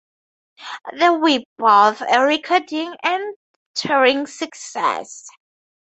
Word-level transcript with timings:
They 0.97 1.11
were 1.11 1.41
both 1.59 2.01
a 2.01 2.21
recording 2.25 2.95
and 3.03 3.35
touring 3.75 4.25
success. 4.25 5.27